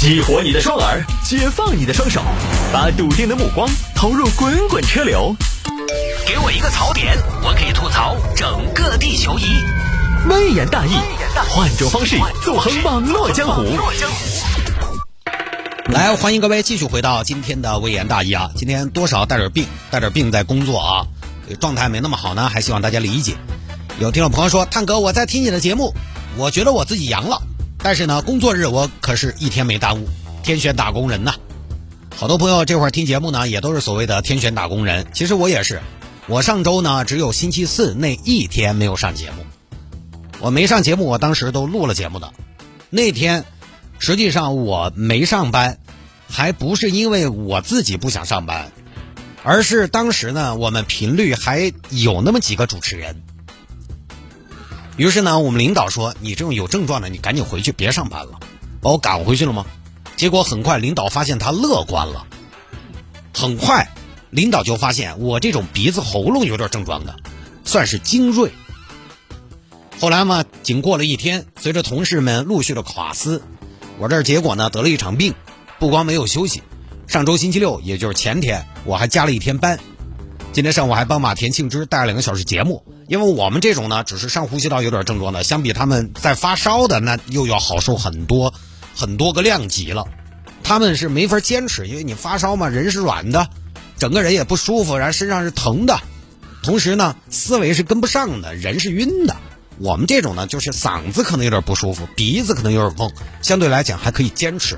[0.00, 2.22] 激活你的双耳，解放你的双手，
[2.72, 5.34] 把笃定的目光投入滚滚车流。
[6.24, 9.42] 给我一个槽点，我可以吐槽整个地球仪。
[10.28, 10.92] 微言大义，
[11.48, 13.64] 换种方式纵横网络江湖。
[15.86, 18.52] 来，欢迎各位继续回到今天的微言大义啊！
[18.54, 21.06] 今天多少带点病，带点病在工作啊，
[21.58, 23.34] 状态没那么好呢，还希望大家理解。
[23.98, 25.92] 有听众朋友说，探哥，我在听你的节目，
[26.36, 27.42] 我觉得我自己阳了。
[27.80, 30.08] 但是呢，工作日我可是一天没耽误，
[30.42, 31.34] 天选打工人呐。
[32.16, 35.06] 好多朋友这会儿听节目呢，也都是所谓的天选打工人。
[35.14, 35.80] 其实我也是，
[36.26, 39.44] 我上周呢只有星期四那一天没有上节目。
[40.40, 42.32] 我没上节目，我当时都录了节目的。
[42.90, 43.44] 那天
[44.00, 45.78] 实际上我没上班，
[46.28, 48.72] 还不是因为我自己不想上班，
[49.44, 53.22] 而是当时呢我们频率还有那么几个主持人。
[54.98, 58.38] 于是呢，我们领导说：“你这种有症状的，你赶紧回去，别上班了。”
[58.82, 59.64] 把我赶回去了吗？
[60.16, 62.26] 结果很快，领导发现他乐观了。
[63.32, 63.88] 很快，
[64.30, 67.14] 领导就发现我这种鼻子喉咙有点症状的，
[67.64, 68.52] 算是精锐。
[70.00, 73.40] 后来嘛，仅过了一天，随着同事们陆续的垮司，
[73.98, 75.32] 我这儿结果呢得了一场病，
[75.78, 76.62] 不光没有休息，
[77.06, 79.78] 上周星期六，也就是前天，我还加了一天班。
[80.50, 88.52] 今天上午还帮马田庆之带了两个小时节目，因为我们这种呢，只是上呼吸道有点症状的，相比他们在发烧的，那又要好受很多，
[88.96, 90.04] 很多个量级了。
[90.64, 93.48] 他们是没法坚持，因为你发烧嘛，人是软的，
[93.98, 96.00] 整个人也不舒服，然后身上是疼的，
[96.62, 99.36] 同时呢，思维是跟不上的，人是晕的。
[99.78, 104.76] 我们这种呢，就是嗓子可能有点不舒服，鼻子可能有点痛，相对来讲还可以坚持，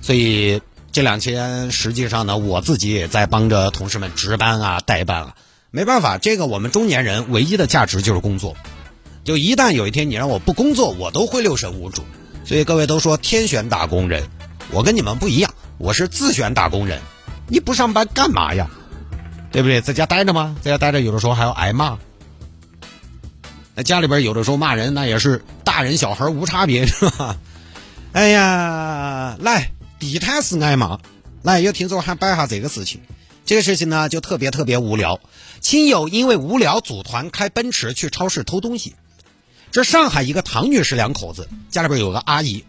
[0.00, 0.60] 所以。
[0.96, 5.34] 这两天实际上呢，我自己也在帮着同事们值班啊、代班啊。
[5.70, 8.56] 没办法，这个我们中年人唯一的价值就是工作。
[9.22, 12.02] 就一旦有一天你让我不工作，我都会六神无主。
[12.46, 14.26] 所以各位都说天选打工人，
[14.70, 16.98] 我跟你们不一样，我是自选打工人。
[17.46, 18.70] 你不上班干嘛呀？
[19.52, 19.82] 对不对？
[19.82, 20.56] 在家待着吗？
[20.62, 21.98] 在家待着，有的时候还要挨骂。
[23.74, 27.36] 那家里边有的时候骂人，那也是大人小孩无差别，是吧？
[28.12, 29.72] 哎呀，来。
[29.98, 31.00] 地摊式挨骂，
[31.42, 33.00] 来有听众还摆下这个事情，
[33.44, 35.20] 这个事情呢就特别特别无聊。
[35.60, 38.94] 亲友因为无聊组团开奔驰去超市偷东西。
[39.72, 42.64] 这上海一个唐女士两口子家里边有个阿姨，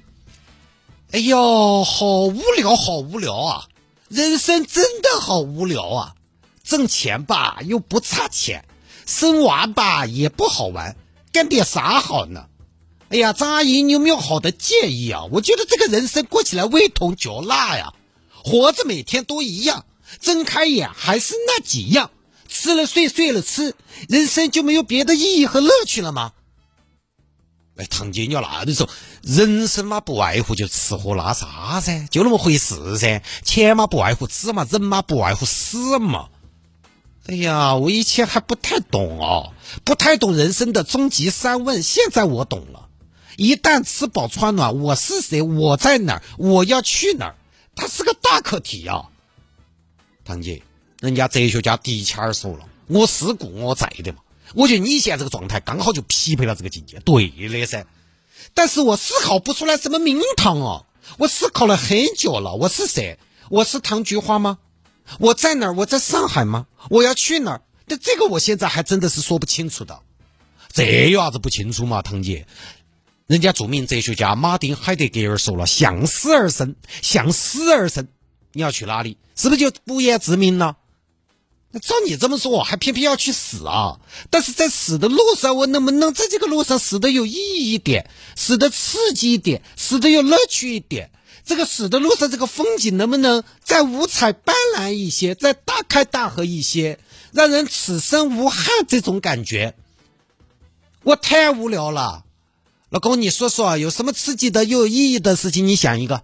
[1.11, 3.65] 哎呦，好无聊，好无聊啊！
[4.09, 6.15] 人生真的好无聊啊！
[6.63, 8.65] 挣钱吧又不差钱，
[9.05, 10.97] 生娃吧也不好玩，
[11.31, 12.47] 干点啥好呢？
[13.09, 15.23] 哎呀，张阿姨，你有没有好的建议啊？
[15.31, 17.93] 我觉得这个人生过起来味同嚼蜡呀，
[18.43, 19.85] 活着每天都一样，
[20.19, 22.11] 睁开眼还是那几样，
[22.49, 23.75] 吃了睡，睡了吃，
[24.09, 26.33] 人生就没有别的意义和乐趣了吗？
[27.77, 28.89] 哎，唐姐，你要那的说，
[29.21, 33.21] 人生嘛不外乎就吃喝拉撒噻，就那么回事噻。
[33.43, 36.27] 钱嘛不外乎吃嘛，人嘛不外乎死嘛。
[37.27, 39.53] 哎呀，我以前还不太懂哦，
[39.85, 42.86] 不太懂人生的终极三问，现在我懂了。
[43.37, 45.43] 一旦吃饱穿暖，我是谁？
[45.43, 46.23] 我在哪儿？
[46.37, 47.35] 我要去哪儿？
[47.75, 49.09] 它是个大课题呀，
[50.25, 50.63] 唐姐，
[50.99, 54.19] 人家哲学家笛卡尔说了：“我思故我在的嘛。”
[54.55, 57.85] 我觉得你现在这个状态刚好就匹配了这个境界，对的噻。
[58.55, 60.85] 但是我思考不出来什么名堂哦，
[61.19, 63.19] 我思考了很久了，我是谁？
[63.49, 64.57] 我是唐菊花吗？
[65.19, 65.73] 我在哪儿？
[65.75, 66.65] 我在上海吗？
[66.89, 67.61] 我要去哪儿？
[67.87, 69.99] 但这个我现在还真的是说不清楚的。
[70.73, 72.47] 这有啥子不清楚嘛，唐姐？
[73.27, 78.07] 人家著名哲学家马丁·海德格尔说了：“向死而生，向死而生。”
[78.53, 79.17] 你要去哪里？
[79.35, 80.77] 是不是就不言自明了？
[81.71, 83.99] 那照你这么说，还偏偏要去死啊？
[84.29, 91.11] 但是在死的路上，我能不能在这个路上死的有意义一点，死的刺激一点，死的有乐趣一点？
[91.43, 96.97] 这个死的路上，这个风景能不能再五彩斑斓一些，再大开大合一些，
[97.33, 98.65] 让人此生无憾？
[98.87, 99.75] 这种感觉，
[101.03, 102.23] 我太无聊了。
[102.89, 105.67] 老公，你说说有什么刺激的又有意义的事情？
[105.67, 106.23] 你想一个。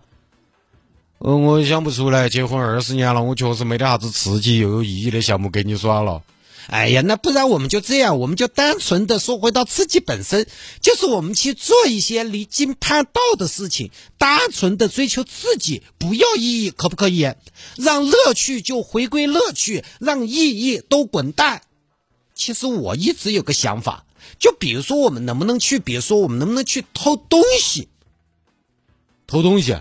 [1.17, 2.29] 呃，我想不出来。
[2.29, 6.23] 结婚二十年了，我确实没得啥子刺激又有意义的项目给你耍了。
[6.67, 10.47] 哎呀，那不然我们就这样，我们就单纯的说回到刺激本身，
[10.79, 17.29] 就是我们去做一些离经叛道的事情，单纯的追求刺激，不要意义，可不可以？
[17.75, 21.63] 让乐趣就回归乐趣，让意义都滚蛋。
[22.33, 24.05] 其实我一直有个想法。
[24.39, 25.79] 就比如说，我们能不能去？
[25.79, 27.89] 比如说，我们能不能去偷东西？
[29.27, 29.77] 偷东西，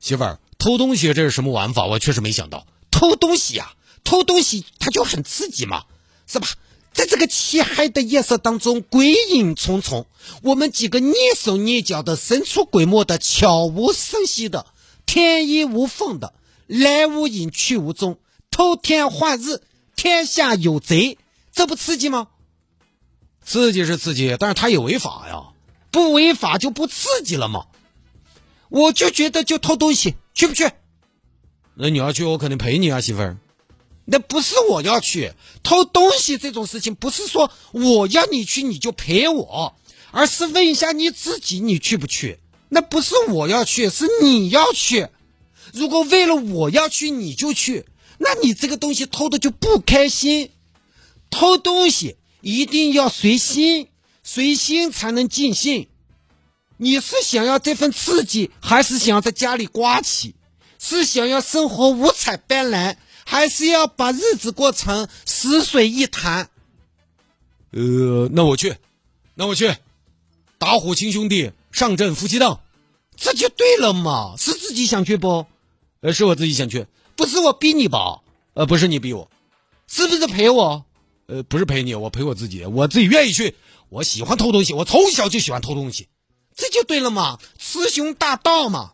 [0.00, 1.86] 媳妇儿，偷东西这是什么玩法？
[1.86, 2.66] 我确实没想到。
[2.90, 5.84] 偷东西呀，偷东西它就很刺激嘛，
[6.26, 6.48] 是吧？
[6.92, 10.06] 在这个漆黑的夜色当中，鬼影重重，
[10.42, 14.66] 我们几个蹑手蹑脚的，神出鬼没的，悄无声息的，
[15.04, 16.34] 天衣无缝的，
[16.68, 18.18] 来无影去无踪，
[18.52, 19.60] 偷天换日，
[19.96, 21.18] 天下有贼，
[21.52, 22.28] 这不刺激吗？
[23.44, 25.48] 刺激是刺激，但是他也违法呀。
[25.90, 27.66] 不违法就不刺激了吗？
[28.68, 30.70] 我就觉得就偷东西，去不去？
[31.74, 33.36] 那你要去，我肯定陪你啊，媳妇儿。
[34.06, 35.32] 那不是我要去
[35.62, 39.74] 偷东西这种事情，不是说我要你去你就陪我，
[40.10, 42.38] 而是问一下你自己，你去不去？
[42.68, 45.08] 那不是我要去，是你要去。
[45.72, 47.86] 如果为了我要去你就去，
[48.18, 50.50] 那你这个东西偷的就不开心。
[51.30, 53.88] 偷东西一定要随心，
[54.22, 55.88] 随心才能尽兴。
[56.76, 60.34] 你是想要这份刺激，还是想要在家里刮起？
[60.78, 62.96] 是想要生活五彩斑斓？
[63.24, 66.50] 还是要把日子过成死水一潭。
[67.70, 68.76] 呃，那我去，
[69.34, 69.74] 那我去，
[70.58, 72.60] 打虎亲兄弟，上阵夫妻档，
[73.16, 74.34] 这就对了嘛。
[74.36, 75.46] 是自己想去不？
[76.00, 76.86] 呃，是我自己想去，
[77.16, 78.20] 不是我逼你吧？
[78.52, 79.30] 呃，不是你逼我，
[79.86, 80.84] 是不是陪我？
[81.26, 83.54] 呃，不是陪你，我陪我自己，我自己愿意去。
[83.88, 86.08] 我喜欢偷东西，我从小就喜欢偷东西，
[86.54, 88.92] 这就对了嘛，雌雄大盗嘛。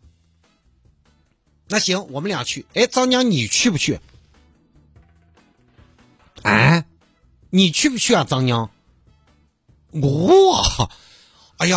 [1.68, 2.66] 那行，我们俩去。
[2.74, 4.00] 哎，张娘，你去不去？
[6.42, 6.84] 哎，
[7.50, 8.70] 你去不去啊，张娘？
[9.92, 10.90] 我，
[11.56, 11.76] 哎呀，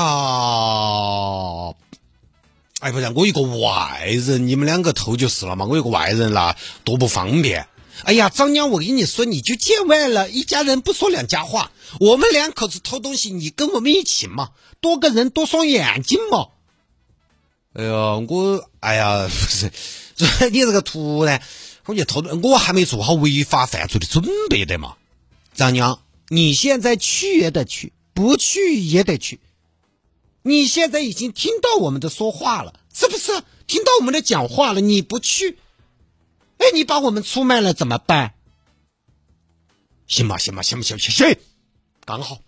[2.80, 5.66] 哎，不是，我一个外人，你们两个偷就是了嘛。
[5.66, 7.68] 我一个外人啦，多不方便。
[8.04, 11.72] 哎呀，张娘，我跟你说，你就见外了，一家人不说两家话。
[12.00, 14.52] 我们两口子偷东西，你跟我们一起嘛，
[14.82, 16.48] 多个人多双眼睛嘛。
[17.74, 19.72] 哎呀，我，哎呀，不是，
[20.50, 21.42] 你这个突然。
[21.86, 24.96] 我就偷的，我还没做好违法犯罪的准备的嘛。
[25.54, 26.00] 张娘，
[26.30, 29.42] 你现在去也得去，不去也得去。
[30.44, 33.34] 你现在已经听到我们的说话了，是不是？
[33.68, 35.58] 听到我们的讲话了，你不去，
[36.64, 38.34] 哎，你把我们出卖了怎么办？
[40.08, 40.98] 行吧，行吧，行不行？
[40.98, 41.38] 行行，
[42.06, 42.40] 刚好。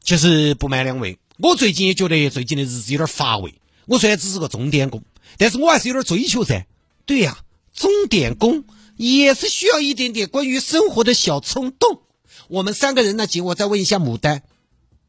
[0.00, 3.54] 其实不瞒两位，我最近也觉得最近的日子有点乏味。
[3.84, 5.02] 我虽然只是个钟点工，
[5.36, 6.66] 但是我还是有点追求噻。
[7.04, 7.38] 对呀。
[7.74, 8.64] 钟点工
[8.96, 12.00] 也是需要一点点关于生活的小冲动。
[12.48, 14.40] 我们三个人呢，请我再问一下牡丹，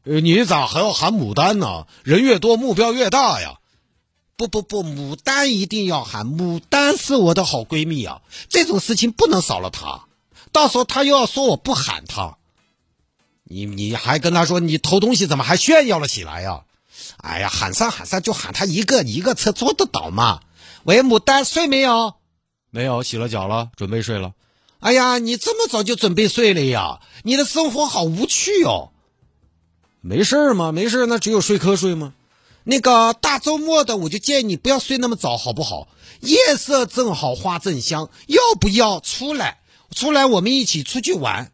[0.04, 1.86] 呃，你咋还要喊牡丹呢？
[2.04, 3.58] 人越多，目标越大呀！
[4.38, 10.04] 不不不，牡丹一定要喊，牡丹是我的好闺蜜啊，这种事情不能少了她。
[10.52, 12.36] 到时候她又要说我不喊她，
[13.42, 16.62] 你你还跟她说你偷东西，怎么还炫耀了起来呀？
[17.16, 20.38] 哎呀，喊上喊上就喊她一个一个车坐得到嘛。
[20.84, 22.14] 喂，牡丹睡没有？
[22.70, 24.34] 没有洗了脚了，准备睡了。
[24.78, 27.00] 哎呀，你这么早就准备睡了呀？
[27.24, 28.92] 你的生活好无趣哦。
[30.00, 30.70] 没事儿吗？
[30.70, 32.14] 没事儿，那只有睡瞌睡吗？
[32.70, 35.88] 那个大周末的，我就建议你不要睡那么早，好不好？
[36.20, 39.62] 夜色正好，花正香，要不要出来？
[39.90, 41.50] 出来，我们一起出去玩。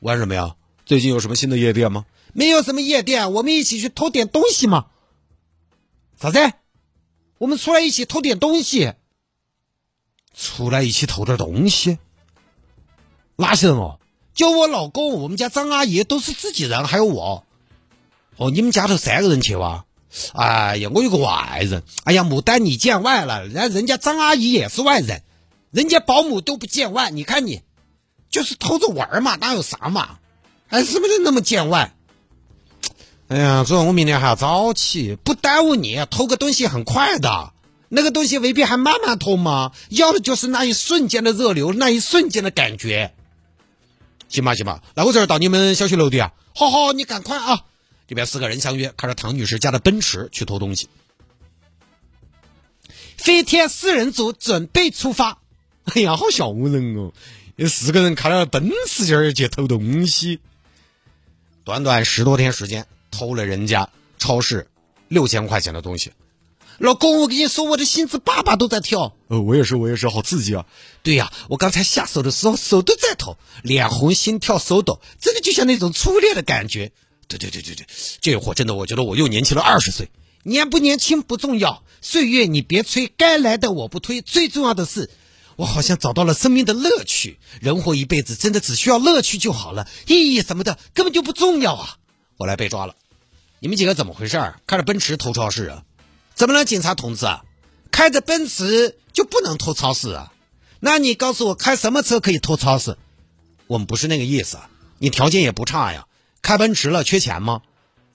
[0.00, 0.56] 玩什么呀？
[0.86, 2.06] 最近有什么新的夜店吗？
[2.32, 4.86] 没有什么夜店，我们一起去偷点东西嘛。
[6.18, 6.38] 啥子？
[7.36, 8.94] 我们出来一起偷点东西。
[10.34, 11.98] 出来一起偷点东西，
[13.36, 13.98] 哪些人哦？
[14.32, 17.44] 就我老公，我们家张阿姨都是自己人，还有我。
[18.38, 19.84] 哦，你们家头三个人去哇？
[20.32, 21.82] 哎呀，我有个外人。
[22.04, 25.22] 哎呀，牡丹你见外了，人家人家张阿姨也是外人，
[25.70, 27.10] 人家保姆都不见外。
[27.10, 27.62] 你看你，
[28.30, 30.18] 就是偷着玩嘛，哪有啥嘛？
[30.66, 31.94] 还是不是那么见外？
[33.28, 37.52] 哎呀，主要我明天还要早起，不耽误你，偷个东西很快的。
[37.90, 39.72] 那个东西未必还慢慢偷吗？
[39.88, 43.14] 要的就是那一瞬间的热流，那一瞬间的感觉。
[44.28, 46.32] 行吧，行吧，那我这儿到你们小区楼底啊。
[46.54, 47.64] 好好，你赶快啊！
[48.08, 50.88] 这边四个人相约，开着唐女士家的奔驰去偷东西。
[53.18, 55.38] 飞天四人组准备出发。
[55.84, 57.12] 哎呀，好吓人哦！
[57.56, 60.40] 有四个人开了奔驰劲儿去偷东西，
[61.64, 64.68] 短短十多天时间，偷了人家超市
[65.08, 66.12] 六千块钱的东西。
[66.78, 69.14] 老公，我跟你说，我的心子爸爸都在跳。
[69.26, 70.64] 呃，我也是，我也是，好刺激啊！
[71.02, 76.92] 对呀，我刚才下手的时候，手都在抖，脸红心跳手抖，真的就像那种初恋的感觉。
[77.28, 77.86] 对对对对对，
[78.20, 80.08] 这货真的，我觉得我又年轻了二十岁。
[80.44, 84.22] 年不年轻不重要，岁月你别催，该来的我不推。
[84.22, 85.10] 最重要的是，
[85.56, 87.38] 我好像找到了生命的乐趣。
[87.60, 91.96] 人活一辈子，真的只需要乐趣就好了，意义什么的根本就不重要啊！
[92.38, 92.94] 后来被抓了，
[93.60, 94.54] 你们几个怎么回事？
[94.66, 95.82] 开着奔驰偷超市啊？
[96.34, 97.44] 怎么了，警察同志啊？
[97.90, 100.32] 开着奔驰就不能偷超市啊？
[100.80, 102.96] 那你告诉我，开什么车可以偷超市？
[103.66, 104.58] 我们不是那个意思，
[104.98, 106.06] 你条件也不差呀。
[106.42, 107.62] 开奔驰了，缺钱吗？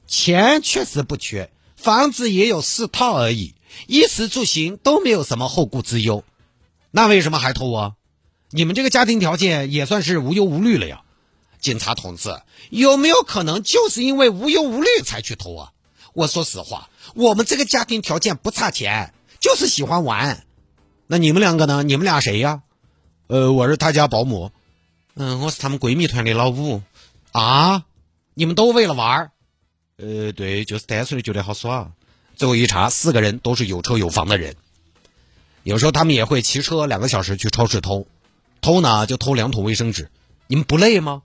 [0.08, 3.56] 钱确实不缺，房子也有四套而已。
[3.88, 6.24] 衣食住行都没有什么后顾之忧，
[6.92, 7.94] 那为什么还偷啊？
[8.52, 11.02] 你们这个家庭条件也算是无忧无虑了呀。
[11.60, 15.72] 警察同志，有没有可能就是因为无忧无虑才去偷啊？
[16.14, 20.46] 我说实话，我们这个家庭条件不差钱，就是喜欢玩。
[21.08, 21.82] 那你们两个呢？
[21.82, 22.62] 你们俩谁呀？
[23.28, 24.52] 呃，我是他家保姆。
[25.16, 26.82] 嗯，我是他们闺蜜团的老五。
[27.32, 27.86] 啊？
[28.34, 29.32] 你们都为了玩儿？
[29.98, 31.92] 呃，对，就是单纯的觉得好耍。
[32.36, 34.56] 最后一查，四个人都是有车有房的人。
[35.62, 38.08] 有时候他们也会骑车两个小时去超市偷，
[38.60, 40.10] 偷呢就偷两桶卫生纸。
[40.48, 41.22] 你们不累吗？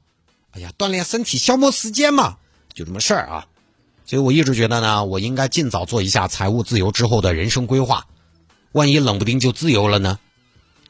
[0.52, 2.36] 哎呀，锻炼身体，消磨时间嘛，
[2.74, 3.46] 就这么事儿啊。
[4.04, 8.06] 所以我一直觉得呢，我应该尽早做一下财务自由之后的人生规划。
[8.72, 10.18] 万一冷不丁就自由了呢？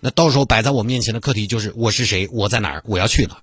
[0.01, 2.29] 那到时候摆在我面前的课题就是：我是谁？
[2.33, 2.83] 我在哪儿？
[2.85, 3.43] 我要去哪儿？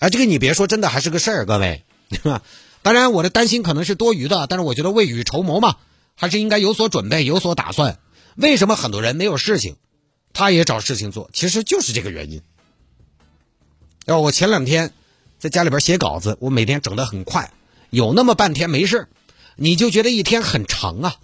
[0.00, 1.85] 哎，这个你别说，真的还是个事儿，各位。
[2.08, 2.42] 对吧
[2.82, 5.76] 当然，我的担心可能是多余的，但是我觉得未雨绸缪嘛，
[6.14, 7.98] 还是应该有所准备，有所打算。
[8.36, 9.76] 为什么很多人没有事情，
[10.32, 11.28] 他也找事情做？
[11.32, 12.42] 其实就是这个原因。
[14.04, 14.92] 要我前两天
[15.38, 17.52] 在家里边写稿子，我每天整得很快，
[17.90, 19.08] 有那么半天没事
[19.56, 21.16] 你就觉得一天很长啊。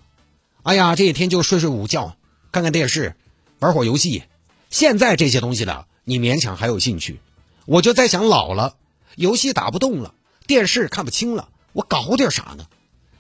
[0.65, 2.17] 哎呀，这一天就睡睡午觉，
[2.51, 3.15] 看看电视，
[3.61, 4.25] 玩会儿游戏。
[4.71, 7.21] 现在这些东西呢，你勉强还有兴趣。
[7.67, 8.75] 我就在想，老了，
[9.15, 10.15] 游戏打不动了，
[10.53, 12.67] 电视看不清了，我搞点啥呢？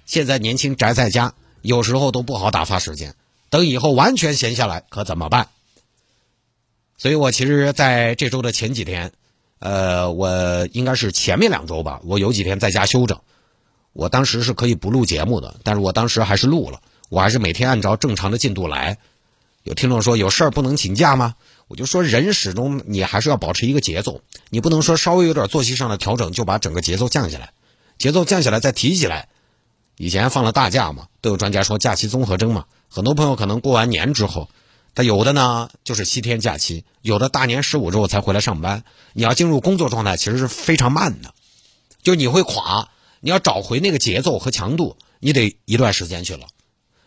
[0.05, 3.15] 现在年轻宅在家，有时候都不好打发时间。
[3.49, 5.49] 等以后完全闲下来，可怎么办？
[6.99, 9.13] 所以我其实在这周的前几天，
[9.61, 13.19] 呃，我应该是前面两周吧，我有几天在家休整。
[13.95, 18.99] 我当时是可以不录节目的，但是我当时还是录了，我还是每天按照正常的进度来。
[19.63, 21.35] 有听众说有事儿不能请假吗？
[21.69, 27.53] 我就说人始终你还是要保持一个节奏，你不能说稍微有点作息上的调整就把整个节奏降下来，
[27.97, 29.29] 节奏降下来再提起来。
[29.97, 32.65] 以前放了大假嘛，都有专家说假期综合征嘛。
[32.89, 34.49] 很多朋友可能过完年之后，
[34.95, 38.85] 他有的呢就是七天假期，有的大年十五之后才回来上班。
[39.13, 41.33] 你要进入工作状态，其实是非常慢的，
[42.03, 42.89] 就你会垮。
[43.21, 46.49] 你要找回那个节奏和强度，你得一段时间去了。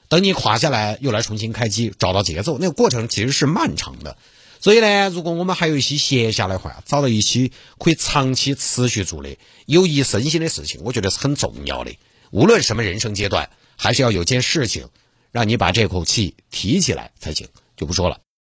[0.09, 4.17] 等你垮下来，又来重新开机，找到节奏，那个过程其实是漫长的。
[4.59, 11.95] 所以呢，如果我们还有一些闲暇的话，找到一些可以长期持续做的有益身心的事情，我觉得是很重要的。
[12.31, 14.89] 无论什么人生阶段，还是要有件事情。
[15.31, 18.24] 让你把这口气提起来才行，就不说了。